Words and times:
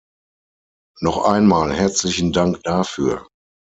Noch 1.01 1.25
einmal 1.25 1.71
herzlichen 1.75 2.33
Dank 2.33 2.63
dafür! 2.63 3.27